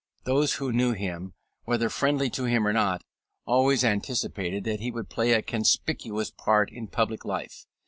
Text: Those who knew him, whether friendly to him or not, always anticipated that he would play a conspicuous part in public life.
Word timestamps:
Those 0.23 0.53
who 0.55 0.71
knew 0.73 0.93
him, 0.93 1.35
whether 1.65 1.87
friendly 1.87 2.27
to 2.31 2.45
him 2.45 2.65
or 2.65 2.73
not, 2.73 3.03
always 3.45 3.83
anticipated 3.85 4.63
that 4.63 4.79
he 4.79 4.89
would 4.89 5.09
play 5.09 5.31
a 5.33 5.43
conspicuous 5.43 6.31
part 6.31 6.71
in 6.71 6.87
public 6.87 7.23
life. 7.23 7.67